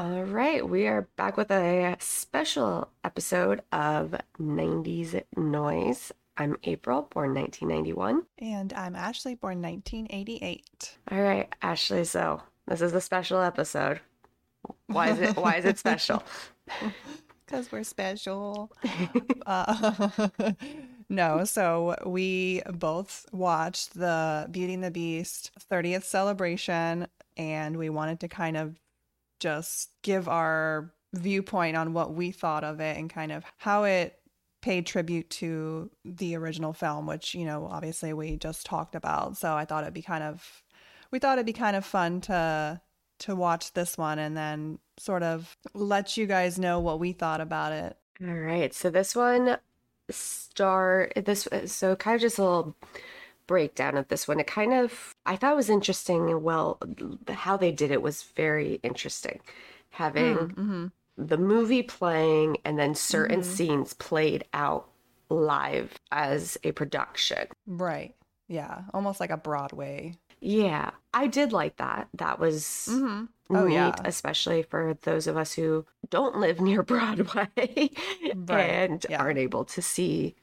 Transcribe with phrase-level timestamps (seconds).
[0.00, 6.10] All right, we are back with a special episode of 90s Noise.
[6.38, 8.22] I'm April, born 1991.
[8.38, 10.96] And I'm Ashley, born 1988.
[11.10, 14.00] All right, Ashley, so this is a special episode.
[14.86, 16.22] Why is it why is it special?
[17.44, 18.72] Because we're special.
[19.46, 20.28] uh,
[21.10, 27.06] no, so we both watched the Beauty and the Beast 30th celebration,
[27.36, 28.76] and we wanted to kind of
[29.40, 34.16] just give our viewpoint on what we thought of it and kind of how it
[34.62, 39.36] paid tribute to the original film, which, you know, obviously we just talked about.
[39.36, 40.62] So I thought it'd be kind of,
[41.10, 42.80] we thought it'd be kind of fun to
[43.20, 47.40] to watch this one and then sort of let you guys know what we thought
[47.40, 47.96] about it.
[48.26, 48.72] All right.
[48.74, 49.58] So this one
[50.10, 52.76] star this so kind of just a little
[53.54, 54.38] breakdown of this one.
[54.38, 56.40] It kind of I thought was interesting.
[56.42, 56.78] Well,
[57.28, 59.40] how they did it was very interesting.
[59.90, 60.86] Having Mm-hmm.
[61.18, 63.44] the movie playing and then certain Mhm.
[63.44, 64.88] scenes played out
[65.28, 67.48] live as a production.
[67.66, 68.14] Right.
[68.46, 68.82] Yeah.
[68.94, 70.14] Almost like a Broadway.
[70.40, 72.08] Yeah, I did like that.
[72.14, 73.24] That was Mm-hmm.
[73.56, 73.94] Oh, neat, yeah.
[74.04, 77.90] especially for those of us who don't live near Broadway
[78.48, 79.20] and yeah.
[79.20, 80.36] aren't able to see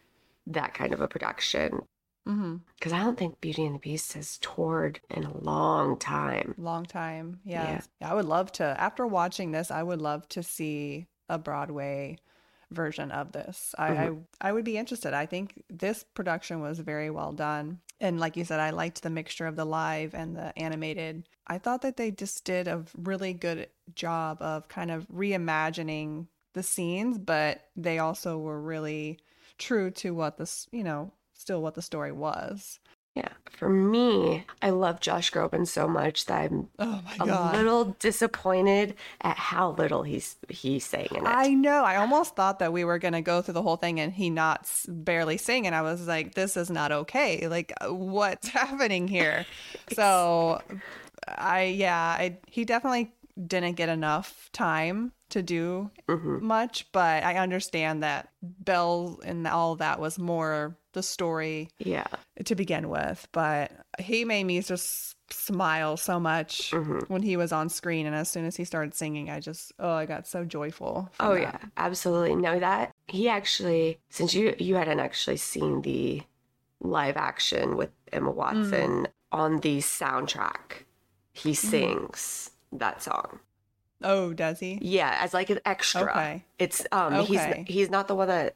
[0.45, 1.83] that kind of a production.
[2.27, 2.57] Mm-hmm.
[2.75, 6.55] Because I don't think Beauty and the Beast has toured in a long time.
[6.57, 7.39] Long time.
[7.45, 7.79] Yeah.
[8.01, 8.11] Yeah.
[8.11, 12.17] I would love to, after watching this, I would love to see a Broadway
[12.69, 13.73] version of this.
[13.77, 14.11] I, I,
[14.41, 15.13] I would be interested.
[15.13, 17.79] I think this production was very well done.
[18.01, 21.29] And like you said, I liked the mixture of the live and the animated.
[21.47, 26.63] I thought that they just did a really good job of kind of reimagining the
[26.63, 29.19] scenes, but they also were really
[29.57, 32.79] true to what this, you know, still what the story was.
[33.15, 33.29] Yeah.
[33.49, 37.55] For me, I love Josh Groban so much that I'm Oh a God.
[37.55, 41.27] little disappointed at how little he's he sang in it.
[41.27, 41.83] I know.
[41.83, 44.29] I almost thought that we were going to go through the whole thing and he
[44.29, 45.65] not s- barely sing.
[45.65, 47.47] And I was like, this is not okay.
[47.47, 49.47] Like, uh, what's happening here?
[49.93, 50.61] so,
[51.27, 53.11] I, yeah, I, he definitely
[53.47, 56.41] didn't get enough time to do Mhm.
[56.41, 62.07] much, but I understand that Belle and all that was more the story Yeah.
[62.43, 63.27] to begin with.
[63.31, 67.07] But he made me just smile so much Mhm.
[67.09, 68.05] when he was on screen.
[68.07, 71.09] And as soon as he started singing, I just, oh, I got so joyful.
[71.19, 71.41] Oh that.
[71.41, 72.35] yeah, absolutely.
[72.35, 76.23] No, that he actually, since you you hadn't actually seen the
[76.81, 80.85] live action with Emma Watson on the soundtrack,
[81.33, 83.39] he sings that song.
[84.03, 84.77] Oh, does he?
[84.81, 86.03] Yeah, as like an extra.
[86.03, 86.45] Okay.
[86.59, 87.63] It's um Okay.
[87.65, 88.55] he's he's not the one that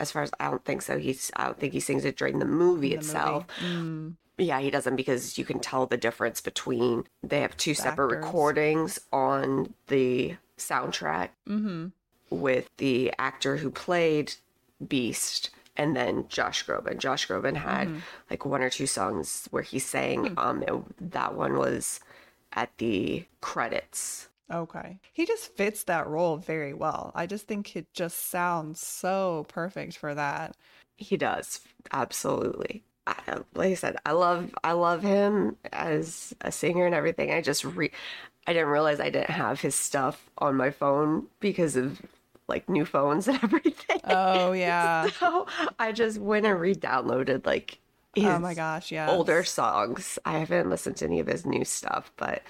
[0.00, 0.98] as far as I don't think so.
[0.98, 3.46] He's I don't think he sings it during the movie the itself.
[3.62, 3.74] movie.
[3.74, 4.14] Mm.
[4.40, 8.24] Yeah, he doesn't because you can tell the difference between they have two separate actors.
[8.24, 11.86] recordings on the soundtrack Mm-hmm.
[12.30, 14.34] with the actor who played
[14.86, 16.98] Beast and then Josh Groban.
[16.98, 17.98] Josh Groban had Mm-hmm.
[18.30, 20.26] like one or two songs where he sang.
[20.26, 20.38] Hmm.
[20.38, 22.00] Um, it- that one was
[22.52, 24.28] at the credits.
[24.52, 24.98] Okay.
[25.12, 27.12] He just fits that role very well.
[27.14, 30.56] I just think it just sounds so perfect for that.
[30.96, 31.60] He does
[31.92, 32.82] absolutely.
[33.06, 37.30] I, uh, like I said, I love I love him as a singer and everything.
[37.30, 37.90] I just re
[38.46, 42.00] I didn't realize I didn't have his stuff on my phone because of
[42.48, 44.00] like new phones and everything.
[44.04, 45.08] Oh, yeah.
[45.18, 45.46] So
[45.78, 47.78] I just went and re-downloaded like
[48.14, 49.10] his oh my gosh, yeah.
[49.10, 50.18] older songs.
[50.24, 52.42] I haven't listened to any of his new stuff, but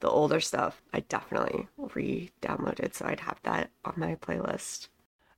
[0.00, 4.88] the older stuff I definitely re-downloaded, so I'd have that on my playlist.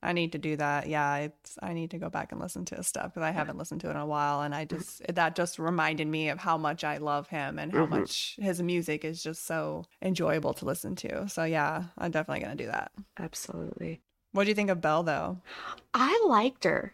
[0.01, 0.87] I need to do that.
[0.87, 3.57] Yeah, it's I need to go back and listen to his stuff because I haven't
[3.57, 6.57] listened to it in a while, and I just that just reminded me of how
[6.57, 7.89] much I love him and how Mhm.
[7.89, 11.27] much his music is just so enjoyable to listen to.
[11.27, 12.93] So yeah, I'm definitely gonna do that.
[13.17, 13.99] Absolutely.
[14.31, 15.41] What do you think of Belle though?
[15.93, 16.93] I liked her.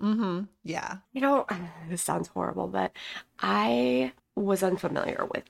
[0.00, 0.44] Mm-hmm.
[0.62, 0.98] Yeah.
[1.12, 1.46] You know,
[1.90, 2.92] this sounds horrible, but
[3.40, 5.44] I was unfamiliar with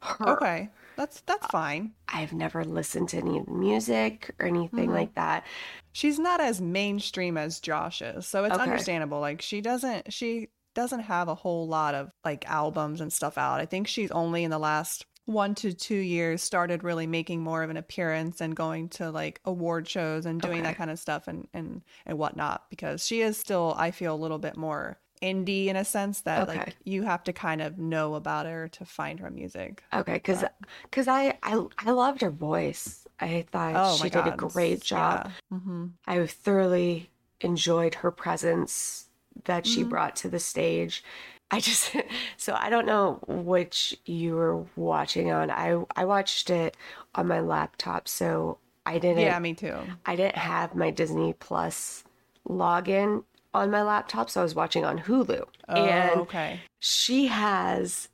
[0.00, 0.30] her.
[0.30, 0.70] Okay.
[0.96, 1.94] That's that's fine.
[2.08, 4.94] I've never listened to any of the music or anything Mhm.
[4.94, 5.46] like that.
[5.92, 8.60] She's not as mainstream as Josh is, so it's Okay.
[8.64, 9.20] understandable.
[9.20, 13.60] Like she doesn't she doesn't have a whole lot of like albums and stuff out.
[13.60, 17.62] I think she's only in the last one to two years started really making more
[17.62, 20.62] of an appearance and going to like award shows and doing Okay.
[20.62, 24.16] that kind of stuff and and and whatnot because she is still I feel a
[24.16, 26.58] little bit more indie in a sense that Okay.
[26.58, 29.82] like you have to kind of know about her to find her music.
[29.92, 30.44] Okay, because
[30.84, 33.06] because I, I I loved her voice.
[33.20, 35.30] I thought she did a great job.
[35.50, 39.08] hmm I thoroughly enjoyed her presence
[39.44, 39.88] that she Mhm.
[39.88, 41.02] brought to the stage.
[41.50, 41.94] I just
[42.36, 45.50] so I don't know which you were watching on.
[45.50, 46.76] I I watched it
[47.14, 49.98] on my laptop, so I didn't Yeah, me too.
[50.06, 52.04] I didn't have my Disney Plus
[52.48, 55.44] login on my laptop, so I was watching on Hulu.
[55.68, 56.60] Oh, and okay.
[56.78, 58.08] she has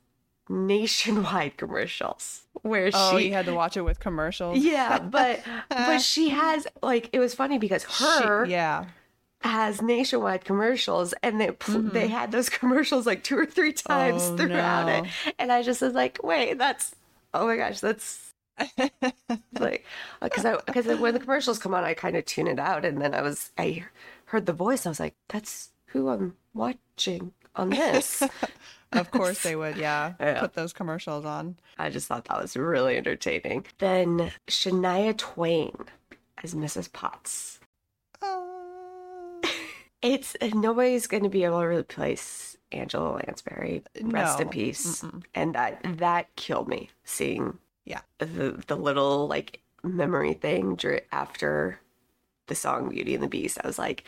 [0.49, 4.57] nationwide commercials where Oh, she you had to watch it with commercials.
[4.57, 8.85] Yeah, but but she has like it was funny because She- her yeah.
[9.41, 14.23] has nationwide commercials and they pl- they had those commercials like two or three times
[14.23, 14.33] Mm-hmm.
[14.33, 15.03] Oh, throughout no.
[15.03, 16.95] it and i just was like wait that's
[17.35, 18.33] oh my gosh that's
[19.59, 19.85] like
[20.21, 22.99] because i because when the commercials come on i kind of tune it out and
[23.01, 23.83] then i was i
[24.27, 28.23] heard the voice i was like that's who i'm watching on this
[28.93, 30.13] Of course they would, yeah.
[30.21, 30.39] Yeah.
[30.39, 31.57] Put those commercials on.
[31.77, 35.75] i just thought that was really entertaining then shania twain
[36.43, 37.59] as mrs potts
[38.21, 39.41] Oh.
[40.01, 43.81] It's nobody's going to be able to replace Angela Lansbury.
[44.01, 45.01] Rest in peace.
[45.01, 45.23] Mm-mm.
[45.33, 48.01] And that that killed me seeing Yeah.
[48.19, 50.77] the the little like memory thing
[51.11, 51.79] after
[52.47, 53.57] the song Beauty and the Beast.
[53.63, 54.03] I was like,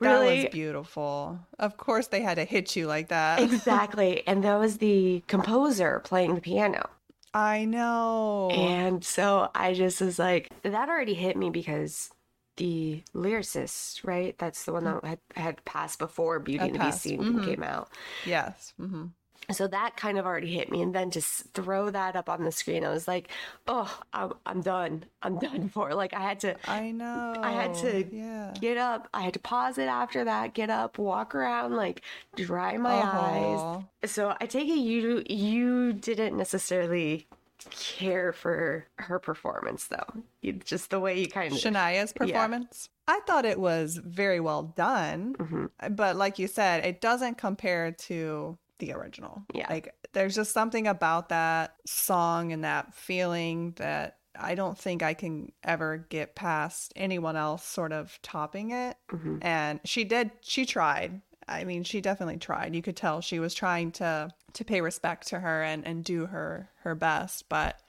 [0.00, 0.42] That really?
[0.44, 1.38] was beautiful.
[1.58, 3.40] Of course they had to hit you like that.
[3.40, 4.22] exactly.
[4.26, 6.88] And that was the composer playing the piano.
[7.32, 8.50] I know.
[8.50, 12.10] And so I just was like, that already hit me because
[12.56, 14.38] the lyricist, right?
[14.38, 17.44] That's the one that had, had passed before Beauty Had and the Beast Mhm.
[17.44, 17.88] came out.
[18.24, 18.72] yes.
[18.78, 19.06] hmm
[19.50, 20.80] So that kind of already hit me.
[20.80, 22.82] And then just throw that up on the screen.
[22.84, 23.28] I was like,
[23.68, 25.04] oh, I'm, I'm done.
[25.22, 25.92] I'm done for.
[25.94, 27.34] Like, I had to I know.
[27.42, 28.54] I had to Yeah.
[28.58, 29.08] get up.
[29.12, 32.00] I had to pause it after that, get up, walk around, like
[32.36, 33.58] dry my eyes.
[33.60, 33.84] Oh.
[34.06, 37.26] So I take it you you didn't necessarily
[37.70, 40.22] care for her performance though.
[40.42, 42.88] You, just the way you kind of Shania's performance.
[43.06, 45.96] I thought it was very well done, Mhm.
[45.96, 49.42] but like you said, it doesn't compare to the original.
[49.54, 49.66] Yeah.
[49.70, 55.14] Like there's just something about that song and that feeling that I don't think I
[55.14, 58.96] can ever get past anyone else sort of topping it.
[59.10, 59.38] Mhm.
[59.42, 61.20] And she did she tried.
[61.46, 62.74] I mean, she definitely tried.
[62.74, 66.26] You could tell she was trying to to pay respect to her and and do
[66.26, 67.80] her her best, but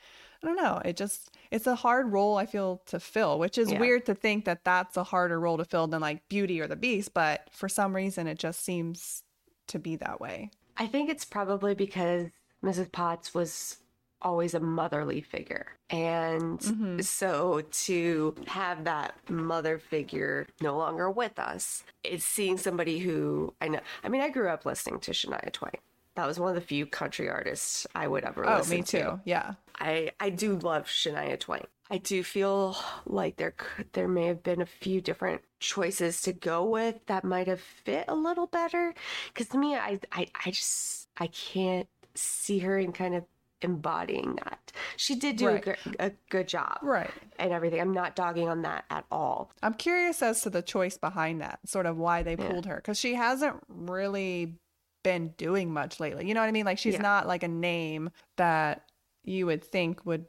[0.43, 0.81] I don't know.
[0.85, 3.79] It just it's a hard role I feel to fill, which is Yeah.
[3.79, 6.75] weird to think that that's a harder role to fill than like Beauty or the
[6.75, 9.23] Beast, but for some reason it just seems
[9.67, 10.51] to be that way.
[10.77, 12.27] I think it's probably because
[12.63, 12.91] Mrs.
[12.91, 13.77] Potts was
[14.21, 15.67] always a motherly figure.
[15.89, 17.03] And Mhm.
[17.03, 23.67] so to have that mother figure no longer with us, it's seeing somebody who I
[23.67, 23.81] know.
[24.03, 25.77] I mean, I grew up listening to Shania Twain.
[26.15, 28.75] That was one of the few country artists I would ever Oh, listen to.
[28.77, 29.01] me to.
[29.11, 29.19] too.
[29.25, 29.53] Yeah.
[29.79, 31.67] I I do love Shania Twain.
[31.89, 36.33] I do feel like there could there may have been a few different choices to
[36.33, 38.93] go with that might have fit a little better.
[39.27, 43.23] Because to me, I, I I just I can't see her in kind of
[43.61, 44.71] embodying that.
[44.97, 45.61] She did do Right.
[45.61, 47.11] a, good, a good job Right.
[47.39, 47.79] and everything.
[47.81, 49.51] I'm not dogging on that at all.
[49.63, 52.47] I'm curious as to the choice behind that, sort of why they Yeah.
[52.47, 54.55] pulled her, because she hasn't really
[55.03, 56.27] been doing much lately.
[56.27, 56.65] You know what I mean?
[56.65, 57.01] Like she's Yeah.
[57.03, 58.89] not like a name that
[59.23, 60.25] you would think would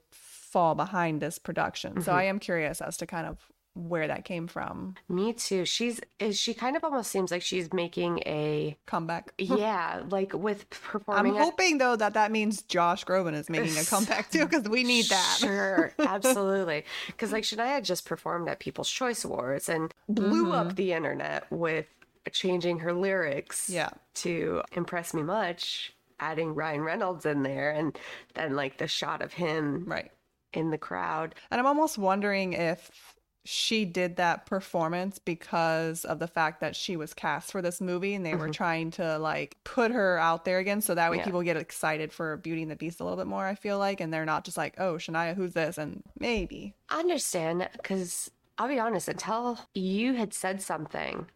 [0.56, 2.00] fall behind this production.
[2.00, 2.14] So Mhm.
[2.14, 3.36] I am curious as to kind of
[3.74, 4.94] where that came from.
[5.06, 5.66] Me too.
[5.66, 9.34] She's is she kind of almost seems like she's making a Comeback.
[9.38, 11.34] yeah like with performing.
[11.36, 14.82] I'm hoping though that that means Josh Groban is making a comeback too, because we
[14.82, 15.36] need that.
[15.40, 16.86] Sure, absolutely.
[17.08, 21.84] Because like Shania just performed at People's Choice Awards and blew up the internet with
[22.32, 23.90] changing her lyrics Yeah.
[24.24, 27.94] to impress me much, adding Ryan Reynolds in there, and
[28.32, 30.10] then like the shot of him Right.
[30.52, 31.34] In the crowd.
[31.50, 33.14] And I'm almost wondering if
[33.46, 38.14] she did that performance because of the fact that she was cast for this movie
[38.14, 38.50] and they were mm-hmm.
[38.52, 41.24] trying to like put her out there again so that way Yeah.
[41.24, 44.00] people get excited for Beauty and the Beast a little bit more, I feel like,
[44.00, 46.74] and they're not just like, "Oh, Shania, who's this?" and maybe.
[46.88, 51.26] I understand because I'll be honest, until you had said something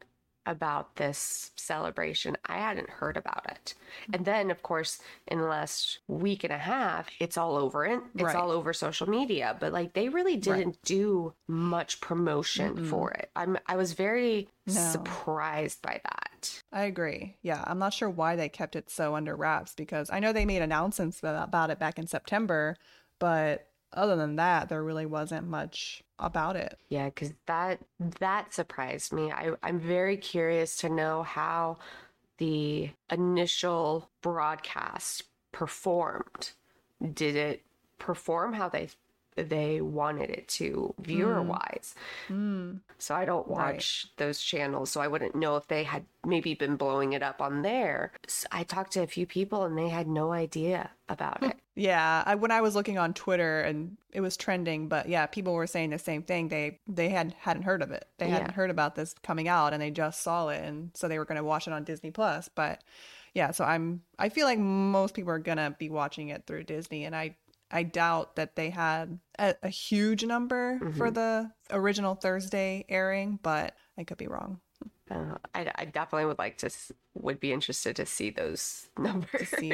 [0.51, 3.75] about this celebration, I hadn't heard about it.
[3.75, 4.15] Mm-hmm.
[4.15, 8.01] And then, of course, in the last week and a half, it's all over it.
[8.15, 8.37] It's Right.
[8.37, 9.57] all over social media.
[9.59, 13.31] But like, they really didn't do much promotion for it.
[13.37, 14.73] I'm I was very No.
[14.75, 16.63] surprised by that.
[16.73, 17.37] I agree.
[17.43, 20.45] Yeah, I'm not sure why they kept it so under wraps because I know they
[20.45, 22.77] made announcements about it back in September,
[23.19, 26.79] but other than that, there really wasn't much about it.
[26.89, 27.81] Yeah, because that
[28.21, 29.33] that surprised me.
[29.33, 31.79] I, I'm very curious to know how
[32.39, 36.53] the initial broadcast performed.
[37.15, 37.63] Did it
[37.99, 38.89] perform how they
[39.37, 41.95] they wanted it to viewer wise.
[42.29, 42.81] Mm.
[42.99, 43.75] So I don't Right.
[43.75, 47.41] watch those channels, so I wouldn't know if they had maybe been blowing it up
[47.41, 48.13] on there.
[48.53, 51.57] I talked to a few people and they had no idea about it.
[51.77, 55.55] Yeah, I, when I was looking on Twitter and it was trending, but yeah, people
[55.55, 56.49] were saying the same thing.
[56.49, 58.07] They they had hadn't heard of it.
[58.19, 61.19] They hadn't heard about this coming out, and they just saw it, and so they
[61.19, 62.51] were going to watch it on Disney Plus.
[62.55, 62.83] But
[63.33, 67.05] yeah, so I'm I feel like most people are gonna be watching it through Disney,
[67.07, 67.37] and I
[67.71, 73.75] I doubt that they had a, a huge number for the original Thursday airing, but
[73.97, 74.61] I could be wrong.
[75.11, 76.71] Uh, I, I definitely would like to
[77.15, 79.49] would be interested to see those numbers.
[79.49, 79.71] see.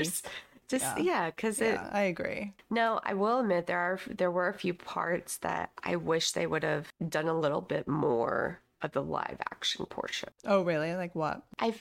[0.68, 0.98] Just Yeah.
[0.98, 2.52] yeah, because it Yeah, I agree.
[2.70, 6.46] No, I will admit there are there were a few parts that I wish they
[6.46, 10.30] would have done a little bit more of the live action portion.
[10.44, 10.94] Oh, really?
[10.96, 11.42] Like what?
[11.60, 11.74] I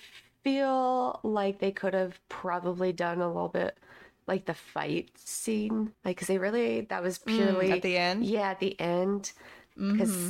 [0.43, 3.77] feel like they could have probably done a little bit
[4.27, 8.25] like the fight scene, like because they really that was purely Mm, at the end?
[8.25, 9.31] Yeah, at the end,
[9.75, 10.29] because mm-hmm.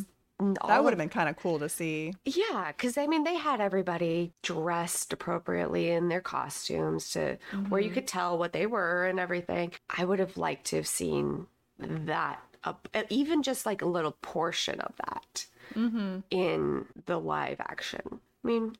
[0.67, 2.13] That would have been kind of cool to see.
[2.25, 7.37] yeah, because I mean, they had everybody dressed appropriately in their costumes to
[7.69, 7.93] where you mm-hmm.
[7.93, 9.71] could tell what they were and everything.
[9.89, 11.47] I would have liked to have seen
[11.79, 16.19] that, up, even just like a little portion of that mm-hmm.
[16.31, 18.01] in the live action.
[18.43, 18.75] I mean,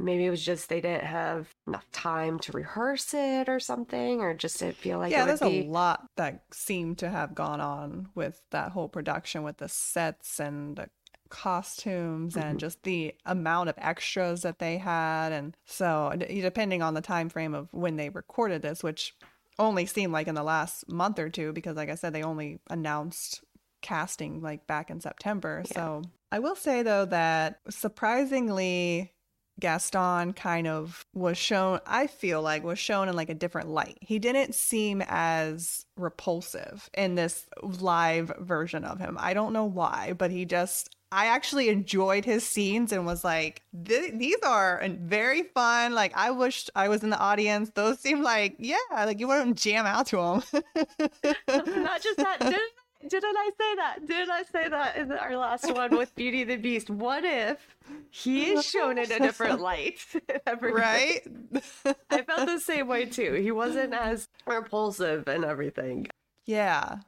[0.00, 4.34] maybe it was just they didn't have enough time to rehearse it or something, or
[4.34, 5.60] just didn't feel like yeah, there's be.
[5.60, 10.40] a lot that seemed to have gone on with that whole production with the sets
[10.40, 10.88] and the
[11.28, 12.44] costumes Mm-hmm.
[12.48, 17.28] and just the amount of extras that they had and so depending on the time
[17.28, 19.14] frame of when they recorded this which
[19.56, 22.58] only seemed like in the last month or two because like I said they only
[22.68, 23.44] announced
[23.80, 26.02] casting like back in September so
[26.32, 29.12] I will say though that surprisingly
[29.60, 33.98] Gaston kind of was shown, I feel like, was shown in like a different light.
[34.00, 39.16] He didn't seem as repulsive in this live version of him.
[39.20, 43.62] I don't know why, but he just, I actually enjoyed his scenes and was like,
[43.72, 45.94] these are very fun.
[45.94, 47.70] Like, I wished I was in the audience.
[47.74, 50.62] Those seem like, yeah, like you want to jam out to them.
[51.82, 52.38] Not just that.
[52.40, 52.72] Didn't,
[53.08, 54.06] didn't I say that?
[54.06, 56.90] Didn't I say that in our last one with Beauty and the Beast?
[56.90, 57.58] What if
[58.10, 59.98] he is shown in a different light?
[60.62, 61.22] Right?
[62.10, 63.32] I felt the same way too.
[63.34, 66.06] He wasn't as repulsive and everything.
[66.46, 66.98] yeah,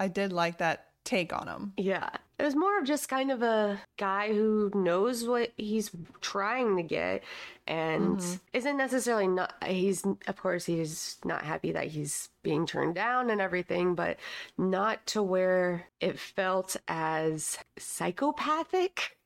[0.00, 1.72] I did like that take on him.
[1.76, 2.10] Yeah.
[2.38, 5.90] It was more of just kind of a guy who knows what he's
[6.20, 7.24] trying to get
[7.66, 8.34] and mm-hmm.
[8.52, 13.40] isn't necessarily not he's of course he's not happy that he's being turned down and
[13.40, 14.18] everything, but
[14.56, 19.16] not to where it felt as psychopathic.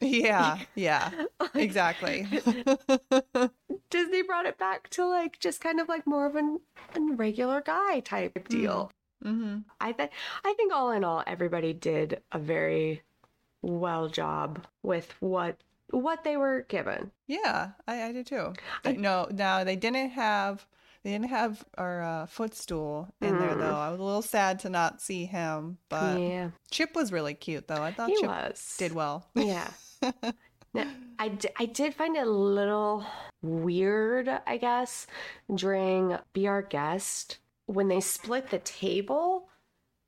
[0.00, 1.10] Yeah, yeah,
[1.54, 2.26] exactly.
[3.90, 6.60] Disney brought it back to like just kind of like more of an,
[6.94, 8.48] a regular guy type mm.
[8.48, 8.90] deal.
[9.22, 10.10] Hmm I think
[10.44, 13.02] I think all in all, everybody did a very
[13.62, 15.56] well job with what
[15.90, 17.10] what they were given.
[17.26, 18.52] Yeah, I, I did too.
[18.82, 20.66] They- no, now they didn't have
[21.02, 23.76] they didn't have our uh, footstool in there though.
[23.76, 27.68] I was a little sad to not see him, but yeah, Chip was really cute
[27.68, 27.82] though.
[27.82, 28.74] I thought he Chip was.
[28.78, 29.26] did well.
[29.34, 29.68] Yeah.
[30.74, 33.02] Now, I, d- I did find it a little
[33.40, 35.06] weird, I guess,
[35.54, 39.48] during Be Our Guest when they split the table.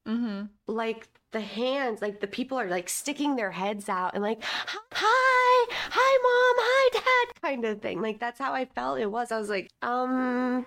[0.07, 4.38] hmm like the hands, like the people are like sticking their heads out and like,
[4.43, 8.00] hi, hi, mom, hi, dad, kind of thing.
[8.00, 9.33] Like that's how I felt it was.
[9.33, 10.67] I was like, um,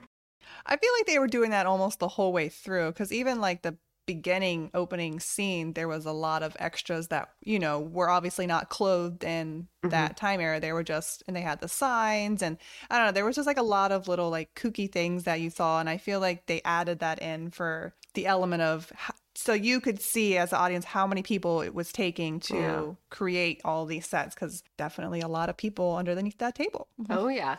[0.66, 3.62] I feel like they were doing that almost the whole way through because even like
[3.62, 8.48] the beginning opening scene, there was a lot of extras that, you know, were obviously
[8.48, 9.90] not clothed in mm-hmm.
[9.90, 10.60] that time era.
[10.60, 12.58] They were just, and they had the signs and
[12.90, 15.40] I don't know, there was just like a lot of little like kooky things that
[15.40, 15.80] you saw.
[15.80, 18.92] And I feel like they added that in for the element of,
[19.36, 22.86] so you could see as the audience how many people it was taking to Yeah.
[23.10, 26.88] create all these sets because definitely a lot of people underneath that table.
[27.10, 27.58] oh yeah.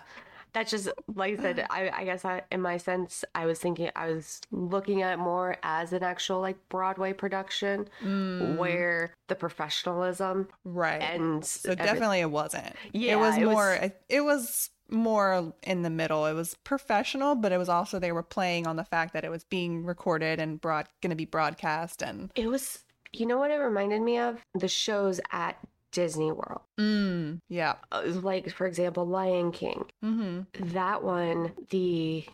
[0.53, 1.67] That's just like I said.
[1.71, 5.19] I, I guess I, in my sense, I was thinking I was looking at it
[5.19, 8.57] more as an actual like Broadway production, mm.
[8.57, 11.03] where the professionalism Right.
[11.03, 12.75] and So definitely it wasn't.
[12.93, 13.73] Yeah, it was it more.
[13.75, 16.27] It, it was more in the middle.
[16.27, 19.31] It was professional, but it was also they were playing on the fact that it
[19.31, 22.31] was being recorded and broad going to be broadcast and.
[22.35, 22.85] it was.
[23.15, 24.39] You know what it reminded me of?
[24.55, 25.59] The shows at
[25.93, 26.63] Disney World.
[26.81, 27.75] Mm, yeah.
[27.93, 29.85] Uh, Like for example, Lion King.
[30.05, 30.69] Mm-hmm.
[30.73, 32.25] that one the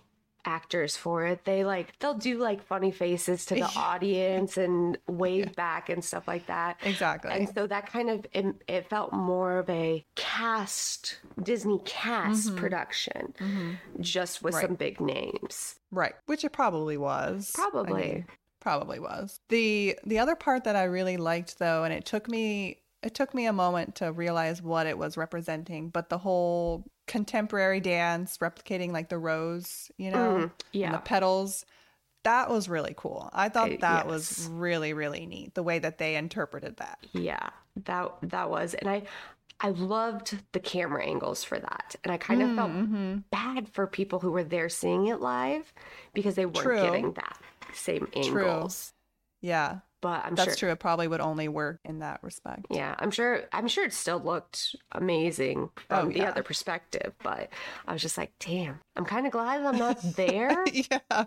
[0.44, 5.54] actors for it they like they'll do like funny faces to the audience and wave
[5.54, 7.30] back and stuff like that Exactly.
[7.32, 13.34] and so that kind of it, it felt more of a cast disney cast production
[14.00, 14.58] just with Mm-hmm.
[14.62, 14.66] Right.
[14.68, 16.14] some big names right.
[16.26, 17.52] Which it probably was.
[17.58, 18.26] I probably mean,
[18.60, 19.40] probably was.
[19.50, 23.34] The the other part that I really liked though, and it took me it took
[23.34, 28.92] me a moment to realize what it was representing, but the whole contemporary dance replicating
[28.92, 30.92] like the rose, you know, Mm, and yeah.
[30.92, 31.64] the petals.
[32.24, 33.30] That was really cool.
[33.32, 34.06] I thought Uh, that yes.
[34.06, 36.98] was really really neat the way that they interpreted that.
[37.12, 37.50] Yeah,
[37.84, 39.04] that that was, and I
[39.60, 43.18] I loved the camera angles for that, and I kind of felt Mm-hmm.
[43.30, 45.72] bad for people who were there seeing it live
[46.14, 46.80] because they weren't True.
[46.80, 47.38] getting that
[47.72, 48.92] same angles.
[49.40, 50.70] Yeah, But I'm that's sure, true.
[50.70, 52.66] It probably would only work in that respect.
[52.70, 56.30] yeah, I'm sure, I'm sure it still looked amazing from Oh, the yeah.
[56.30, 57.14] other perspective.
[57.22, 57.48] But
[57.86, 61.24] I was just like, damn, I'm kind of glad I'm not there yeah.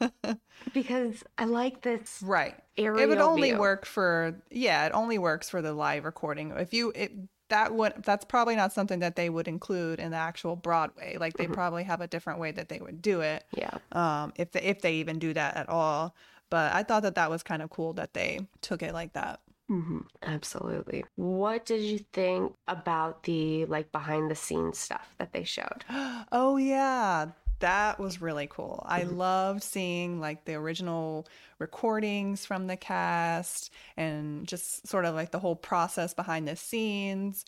[0.72, 2.54] because I like this Right.
[2.76, 3.58] aerial it would only view.
[3.58, 7.12] work for yeah it only works for the live recording if you it
[7.48, 11.34] that would that's probably not something that they would include in the actual broadway like
[11.34, 11.50] Mm-hmm.
[11.50, 14.60] they probably have a different way that they would do it Yeah, um if they,
[14.62, 16.14] if they even do that at all
[16.50, 19.40] but i thought that that was kind of cool that they took it like that
[19.68, 21.04] hmm absolutely.
[21.16, 25.84] What did you think about the like behind the scenes stuff that they showed?
[26.32, 27.26] oh yeah
[27.60, 29.14] that was really cool i Mm-hmm.
[29.14, 31.26] loved seeing like the original
[31.58, 37.44] recordings from the cast and just sort of like the whole process behind the scenes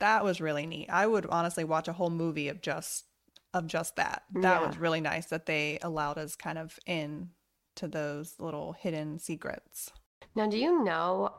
[0.00, 3.06] that was really neat i would honestly watch a whole movie of just
[3.54, 4.66] of just that that Yeah.
[4.66, 7.30] was really nice that they allowed us kind of in
[7.76, 9.90] to those little hidden secrets
[10.34, 11.32] Now, do you know?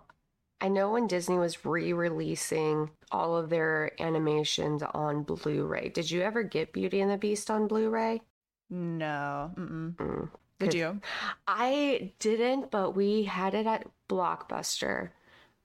[0.62, 5.90] I know when Disney was re-releasing all of their animations on Blu-ray.
[5.90, 8.22] Did you ever get Beauty and the Beast on Blu-ray?
[8.70, 9.96] no mm-mm.
[9.96, 10.30] Mm.
[10.60, 11.00] did you
[11.48, 15.10] I didn't, but we had it at Blockbuster.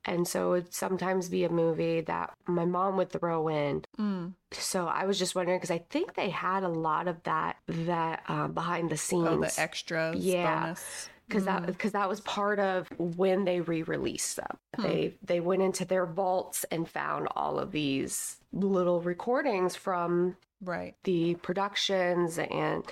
[0.08, 3.84] And so it'd sometimes be a movie that my mom would throw in.
[3.98, 4.32] mm.
[4.52, 8.22] So I was just wondering because I think they had a lot of that that
[8.28, 9.28] uh, behind the scenes.
[9.28, 10.60] oh the extras Yeah.
[10.62, 11.66] bonus because that Mm.
[11.66, 14.56] because that was part of when they re-released them.
[14.76, 14.82] Hmm.
[14.82, 20.94] They they went into their vaults and found all of these little recordings from right
[21.04, 22.82] the productions and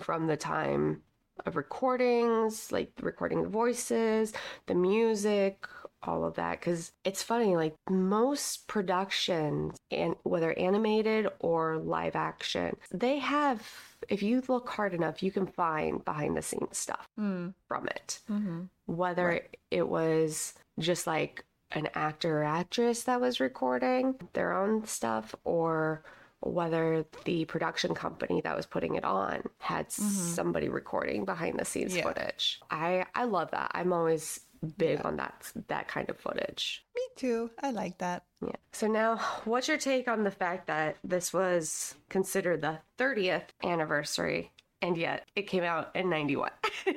[0.00, 1.02] from the time
[1.44, 4.32] of recordings, like recording the voices,
[4.66, 5.64] the music,
[6.08, 6.60] all of that.
[6.60, 13.62] Because it's funny, like most productions, and whether animated or live action, they have.
[14.08, 17.52] If you look hard enough, you can find behind the scenes stuff mm.
[17.68, 19.56] from it hmm whether Right.
[19.70, 26.04] it was just like an actor or actress that was recording their own stuff or
[26.40, 31.90] whether the production company that was putting it on had somebody recording behind the scenes
[31.92, 31.96] Mm-hmm.
[31.96, 32.04] Yeah.
[32.04, 32.60] footage.
[32.70, 33.72] I I love that.
[33.74, 34.40] I'm always
[34.76, 36.84] big on that that kind of footage.
[36.94, 38.50] me too i like that Yeah.
[38.72, 44.52] So now, what's your take on the fact that this was considered the 30th anniversary
[44.82, 46.50] and yet it came out in 91?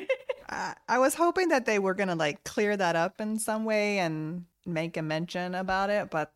[0.49, 3.99] I, I was hoping that they were gonna like clear that up in some way
[3.99, 6.33] and make a mention about it, but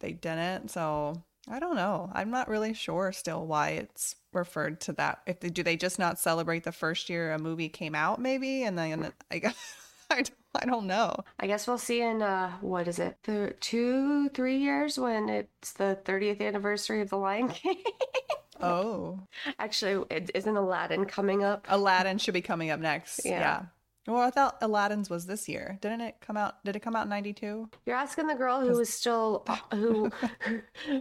[0.00, 0.70] they didn't.
[0.70, 2.10] So I don't know.
[2.12, 5.20] I'm not really sure still why it's referred to that.
[5.26, 8.64] If they do, they just not celebrate the first year a movie came out, maybe,
[8.64, 9.56] and then I guess
[10.10, 11.14] I don't, I don't know.
[11.38, 13.16] I guess we'll see in uh what is it?
[13.22, 17.82] Th- two, three years when it's the 30th anniversary of The Lion King.
[18.60, 19.20] Oh,
[19.58, 21.66] Actually, it, isn't Aladdin coming up?
[21.68, 23.20] Aladdin should be coming up next.
[23.24, 23.40] Yeah.
[23.40, 23.62] Yeah.
[24.08, 25.76] Well, I thought Aladdin's was this year.
[25.82, 26.64] Didn't it come out?
[26.64, 27.68] Did it come out in '92?
[27.84, 30.10] You're asking the girl who was still who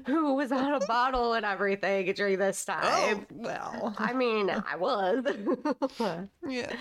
[0.05, 2.81] who was on a bottle and everything during this time.
[2.83, 3.95] Oh, well.
[3.97, 5.23] I mean, I was.
[6.45, 6.73] Yeah.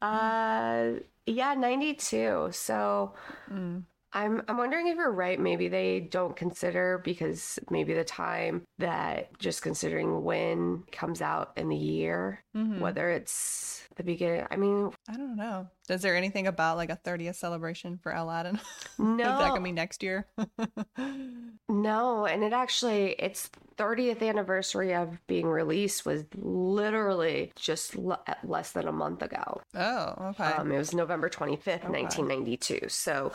[0.00, 2.48] uh, yeah, 92.
[2.52, 3.14] So
[3.50, 3.84] Mm.
[4.12, 5.38] I'm I'm wondering if you're right.
[5.38, 11.68] Maybe they don't consider because maybe the time that just considering when comes out in
[11.68, 12.78] the year, Mhm.
[12.80, 14.46] whether it's the beginning.
[14.50, 15.68] I mean, I don't know.
[15.88, 18.58] Is there anything about like a 30th celebration for Aladdin?
[18.98, 20.26] no, Is that gonna be next year?
[21.68, 28.72] no, and it actually its 30th anniversary of being released was literally just l- less
[28.72, 29.60] than a month ago.
[29.74, 30.44] oh, okay.
[30.44, 32.88] Um, it was November 25th, 1992.
[32.88, 33.32] So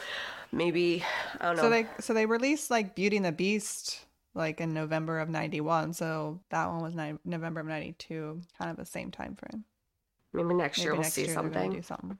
[0.51, 1.03] maybe
[1.39, 1.61] I don't know.
[1.63, 5.93] so they so they released like Beauty and the Beast like in November of 91.
[5.93, 9.65] So that one was ni- November of 92, kind of the same time frame.
[10.33, 11.71] Maybe next Maybe year we'll next see year something.
[11.73, 12.17] do something.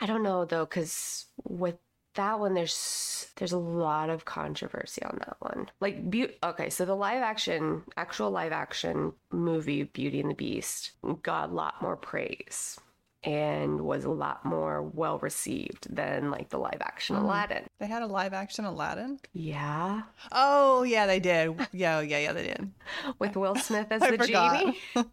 [0.00, 1.76] I don't know though, because with
[2.14, 5.70] that one, there's there's a lot of controversy on that one.
[5.80, 10.92] Like, be- okay, so the live action, actual live action movie Beauty and the Beast
[11.22, 12.78] got a lot more praise
[13.24, 17.22] and was a lot more well received than like the live action Mhm.
[17.22, 17.66] Aladdin.
[17.78, 19.20] They had a live action Aladdin.
[19.32, 21.54] Yeah, Oh yeah, they did.
[21.72, 22.72] Yeah, yeah, yeah, they did.
[23.18, 24.60] with Will Smith as the forgot.
[24.60, 24.78] genie.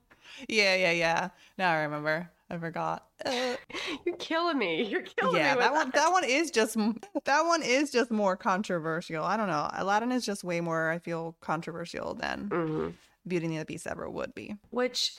[0.50, 1.30] yeah, yeah, yeah.
[1.58, 2.30] Now I remember.
[2.50, 3.06] I forgot.
[3.26, 3.56] Uh,
[4.06, 4.84] You're killing me.
[4.84, 5.62] You're killing yeah, me.
[5.62, 6.78] Yeah, that one that one is just
[7.26, 9.24] that one is just more controversial.
[9.24, 9.70] I don't know.
[9.74, 12.90] Aladdin is just way more I feel controversial than hmm
[13.28, 14.56] Beauty and the Beast ever would be.
[14.70, 15.16] Which,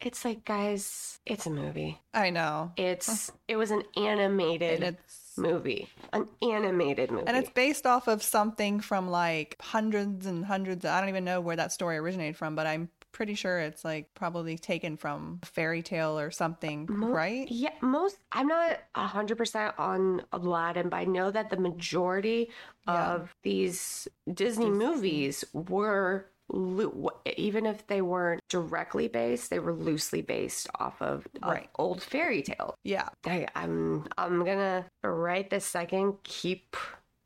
[0.00, 1.98] it's like, guys, it's a movie.
[2.12, 2.72] I know.
[2.76, 4.98] It's it was an animated
[5.36, 7.24] movie, an animated movie.
[7.26, 10.84] and it's based off of something from like hundreds and hundreds.
[10.84, 14.12] I don't even know where that story originated from, but I'm pretty sure it's like
[14.14, 17.46] probably taken from a fairy tale or something, right?
[17.50, 18.16] Yeah, most.
[18.32, 22.48] I'm not hundred percent on Aladdin, but I know that the majority
[22.88, 23.12] Yeah.
[23.14, 30.22] of these Disney movies were, loo- even if they weren't directly based, they were loosely
[30.22, 31.68] based off of, of Right.
[31.76, 32.74] old fairy tale.
[32.84, 33.08] Yeah.
[33.26, 36.76] I, I'm I'm gonna right this second keep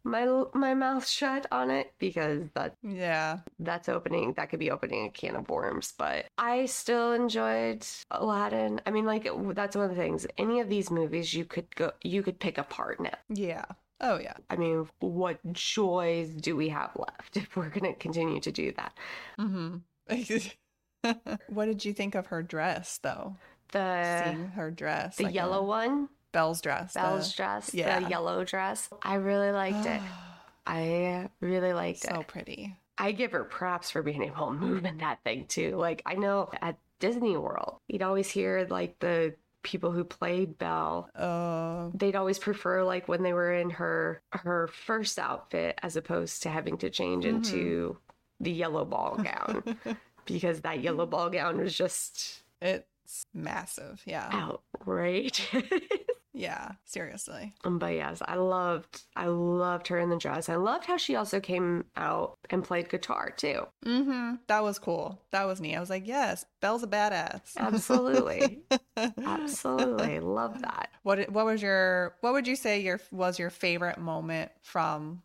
[0.05, 3.39] my my mouth shut on it because that Yeah.
[3.59, 8.81] that's opening that could be opening a can of worms but i still enjoyed aladdin
[8.87, 11.91] i mean like that's one of the things any of these movies you could go
[12.05, 13.65] you could pick apart now Yeah.
[14.01, 14.35] Oh yeah.
[14.51, 18.73] i mean what joys do we have left if we're going to continue to do
[18.77, 18.93] that
[19.39, 19.77] Mm-hmm.
[21.49, 23.37] what did you think of her dress though?
[23.73, 25.17] the Seeing her dress.
[25.17, 26.93] the like, yellow uh, one Belle's dress.
[26.95, 28.01] the- belle's dress yeah.
[28.01, 30.01] the yellow dress i really liked it
[30.67, 32.77] i really liked so it So pretty.
[32.99, 35.77] I give her props for being able to move in that thing too.
[35.77, 39.35] Like I know at Disney World, you'd always hear like the
[39.67, 41.11] people who played Belle.
[41.15, 46.45] Uh, They'd always prefer like when they were in her her first outfit as opposed
[46.45, 47.99] to having to change into
[48.41, 49.77] the yellow ball gown
[50.25, 54.01] because that yellow ball gown was just it's massive.
[54.07, 54.31] Yeah.
[54.33, 55.63] outrageous.
[56.37, 56.72] Yeah.
[56.85, 57.55] Seriously.
[57.64, 60.49] but yes, I loved I loved her in the dress.
[60.49, 63.66] I loved how she also came out and played guitar too.
[63.85, 64.35] Mm-hmm.
[64.46, 65.20] That was cool.
[65.33, 65.75] That was neat.
[65.77, 67.57] I was like, yes, Belle's a badass.
[67.57, 68.61] Absolutely.
[68.96, 70.20] Absolutely.
[70.20, 70.90] Love that.
[71.03, 75.22] What what was your what would you say your was your favorite moment from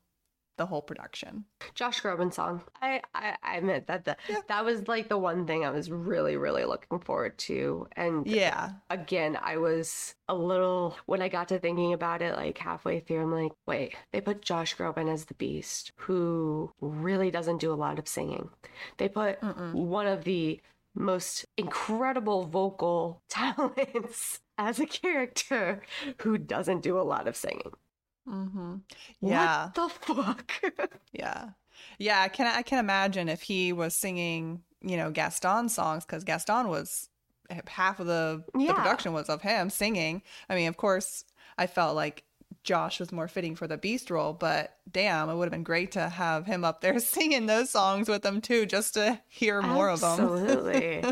[0.62, 1.43] the whole production?
[1.74, 2.62] Josh Groban song.
[2.84, 4.41] I, I, I admit that the, Yeah.
[4.47, 7.88] that was like the one thing I was really, really looking forward to.
[7.93, 8.69] And Yeah.
[8.91, 13.24] again, I was a little, when I got to thinking about it, like halfway through,
[13.24, 17.82] I'm like, wait, they put Josh Groban as the beast, who really doesn't do a
[17.86, 18.50] lot of singing.
[18.97, 19.74] They put Mm-mm.
[19.74, 20.62] one of the
[20.93, 25.82] most incredible vocal talents as a character
[26.19, 27.71] who doesn't do a lot of singing.
[28.28, 28.76] Mm-hmm.
[29.22, 29.66] Yeah.
[29.66, 30.52] What the fuck?
[31.12, 31.50] Yeah.
[31.98, 36.24] Yeah, I can I can imagine if he was singing, you know, Gaston songs cuz
[36.24, 37.10] Gaston was
[37.68, 40.22] half of the, the production was of him singing.
[40.50, 41.26] I mean, of course,
[41.58, 42.24] I felt like
[42.64, 45.92] Josh was more fitting for the Beast role, but damn, it would have been great
[45.94, 49.90] to have him up there singing those songs with them too, just to hear more
[49.90, 50.20] of them.
[50.20, 51.04] Absolutely.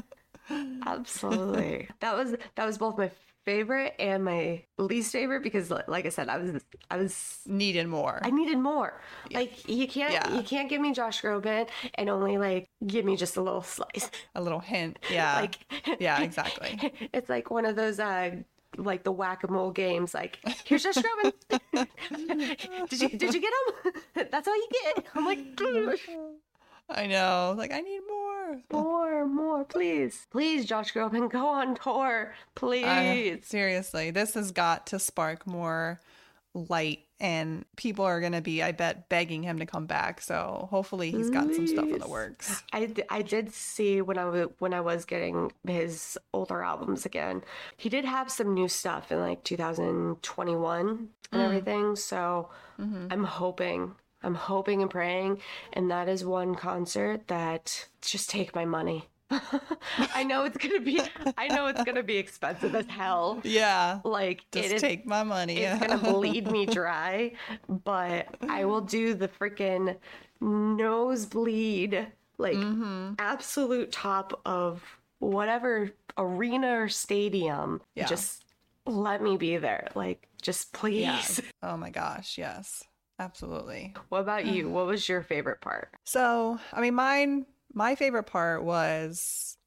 [0.85, 1.89] Absolutely.
[1.99, 3.11] That was that was both my
[3.45, 8.19] favorite and my least favorite because like I said, I was I was Needed more.
[8.23, 9.01] I needed more.
[9.31, 10.33] Like you can't Yeah.
[10.35, 14.09] you can't give me Josh Groban and only like give me just a little slice.
[14.35, 14.99] A little hint.
[15.11, 15.35] Yeah.
[15.39, 15.55] Like
[15.99, 16.93] yeah, exactly.
[17.13, 18.35] It's like one of those uh
[18.77, 21.33] like the whack-a-mole games like here's Josh Groban.
[22.89, 23.53] did you did you get
[24.15, 24.27] him?
[24.31, 25.05] That's all you get.
[25.15, 25.55] I'm like
[26.89, 27.53] I know.
[27.57, 28.61] Like I need more.
[28.71, 30.27] more, more, please.
[30.31, 32.33] Please, Josh Groban, go on tour.
[32.55, 32.85] Please.
[32.85, 35.99] Uh, seriously, this has got to spark more
[36.55, 40.19] light, and people are going to be, I bet, begging him to come back.
[40.19, 42.63] So hopefully, he's got some stuff in the works.
[42.73, 47.43] I did see when I was when I was getting his older albums again.
[47.77, 51.95] He did have some new stuff in like 2021 and everything.
[51.95, 52.49] So
[52.79, 55.39] I'm hoping, I'm hoping and praying,
[55.73, 59.07] and that is one concert that just take my money.
[60.15, 60.99] I know it's gonna be,
[61.37, 63.39] I know it's gonna be expensive as hell.
[63.43, 65.57] Yeah, Like just it is, take my money.
[65.57, 67.33] it's gonna bleed me dry,
[67.67, 69.95] but I will do the freaking
[70.41, 73.13] nosebleed, like Mm-hmm.
[73.19, 74.81] absolute top of
[75.19, 77.81] whatever arena or stadium.
[77.95, 78.05] Yeah.
[78.05, 78.43] Just
[78.85, 79.89] let me be there.
[79.95, 81.01] Like, just please.
[81.03, 81.45] yeah.
[81.63, 82.83] Oh my gosh, yes,
[83.19, 83.93] absolutely.
[84.09, 84.69] What about you?
[84.75, 85.89] What was your favorite part?
[86.05, 89.57] So, I mean, mine, my favorite part was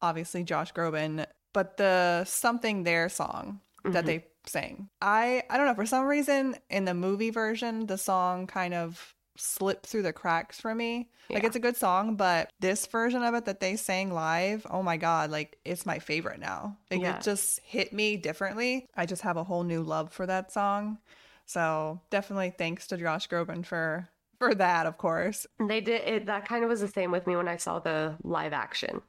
[0.00, 4.06] obviously Josh Groban, but the Something There song that Mhm.
[4.06, 4.88] they sang.
[5.00, 9.14] I, I don't know, for some reason in the movie version, the song kind of
[9.36, 11.10] slipped through the cracks for me.
[11.30, 14.82] Like, it's a good song, but this version of it that they sang live, oh
[14.82, 16.76] my God, like, it's my favorite now.
[16.90, 17.16] Like, Yeah.
[17.16, 18.86] it just hit me differently.
[18.94, 20.98] I just have a whole new love for that song.
[21.46, 24.08] So, definitely thanks to Josh Groban for.
[24.38, 25.46] For that, of course.
[25.68, 26.26] They did it.
[26.26, 29.00] That kind of was the same with me when I saw the live action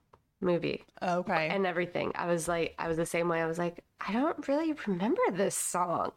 [0.41, 1.47] movie Okay.
[1.49, 2.11] and everything.
[2.15, 3.41] I was like, I was the same way.
[3.41, 6.11] I was like, I don't really remember this song.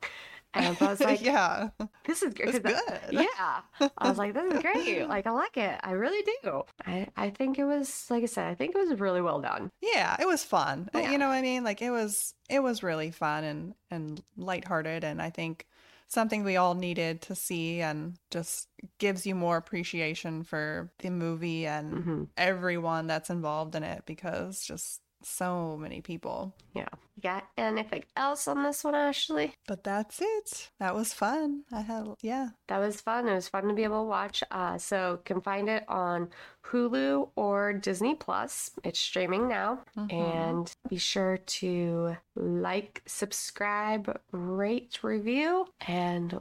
[0.53, 1.69] And I was like, yeah.
[2.05, 2.49] this is good.
[2.49, 2.75] It's 'cause
[3.11, 3.13] good.
[3.13, 3.91] yeah.
[3.97, 5.07] I was like, this is great.
[5.09, 5.81] Like, I like it.
[5.83, 6.63] I really do.
[6.87, 9.71] I, I think it was, like I said, I think it was really well done.
[9.81, 10.91] Yeah, it was fun.
[10.95, 11.11] Yeah.
[11.13, 11.65] You know what I mean?
[11.65, 15.67] Like it was it was really fun and and lighthearted and I think
[16.09, 21.67] something we all needed to see and just gives you more appreciation for the movie
[21.67, 26.55] and hmm everyone that's involved in it because just so many people.
[26.75, 26.89] Yeah.
[27.17, 29.55] You got anything else on this one, Ashley?
[29.67, 30.71] But that's it.
[30.79, 31.65] That was fun.
[31.73, 32.51] I had yeah.
[32.69, 33.27] That was fun.
[33.29, 34.45] It was fun to be able to watch.
[34.51, 36.29] Uh, so you can find it on
[36.67, 38.71] Hulu or Disney Plus.
[38.85, 39.81] It's streaming now.
[39.97, 40.13] Mhm.
[40.13, 46.39] And be sure to like, subscribe, rate, review, and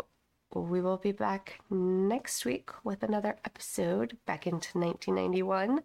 [0.53, 5.81] we will be back next week with another episode back into 1991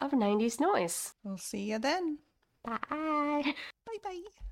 [0.00, 1.14] of 90s Noise.
[1.24, 2.18] We'll see you then.
[2.62, 3.42] 拜拜。
[3.84, 4.51] 拜拜。